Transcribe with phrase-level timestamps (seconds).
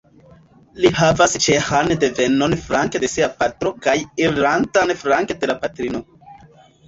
[0.83, 6.01] Li havas ĉeĥan devenon flanke de sia patro kaj irlandan flanke de la patrino.